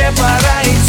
тебе 0.00 0.12
пора 0.16 0.62
идти. 0.62 0.79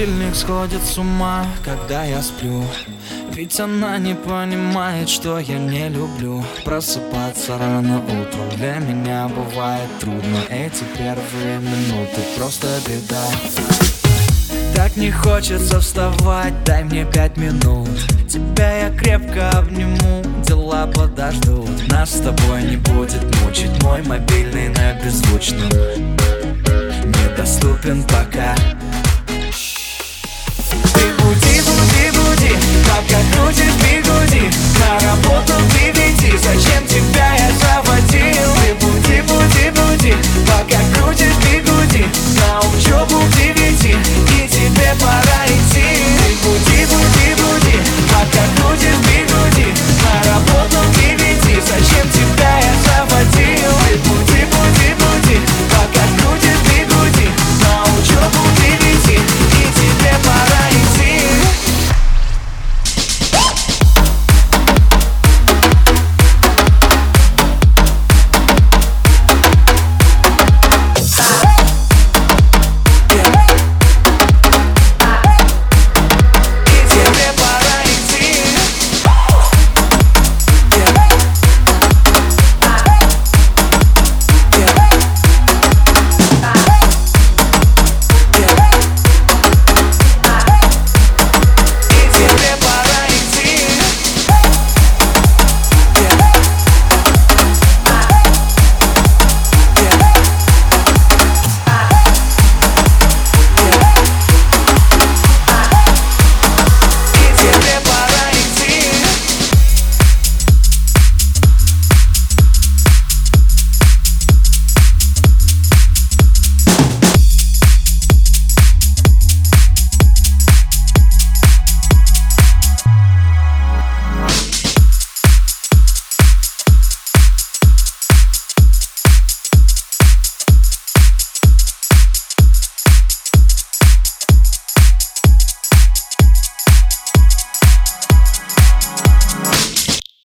Будильник 0.00 0.34
сходит 0.34 0.82
с 0.82 0.96
ума, 0.96 1.44
когда 1.62 2.04
я 2.04 2.22
сплю. 2.22 2.64
Ведь 3.32 3.60
она 3.60 3.98
не 3.98 4.14
понимает, 4.14 5.10
что 5.10 5.38
я 5.38 5.58
не 5.58 5.90
люблю. 5.90 6.42
Просыпаться 6.64 7.58
рано 7.58 7.98
утром 7.98 8.48
для 8.56 8.78
меня 8.78 9.28
бывает 9.28 9.90
трудно. 10.00 10.38
Эти 10.48 10.84
первые 10.96 11.58
минуты 11.58 12.22
просто 12.38 12.66
беда. 12.88 13.22
Так 14.74 14.96
не 14.96 15.10
хочется 15.10 15.80
вставать, 15.80 16.54
дай 16.64 16.82
мне 16.82 17.04
пять 17.04 17.36
минут. 17.36 17.90
Тебя 18.26 18.86
я 18.86 18.96
крепко 18.96 19.50
обниму, 19.50 20.22
дела 20.46 20.86
подождут 20.86 21.68
Нас 21.88 22.12
с 22.12 22.20
тобой 22.22 22.62
не 22.62 22.76
будет 22.78 23.22
мучить 23.42 23.82
мой 23.82 24.02
мобильный 24.04 24.70
на 24.70 24.94
беззвучном. 24.94 25.68
Недоступен 27.04 28.02
пока 28.04 28.54